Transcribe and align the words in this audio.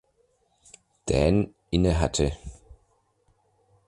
Dan 1.07 1.53
innehatte. 1.69 2.33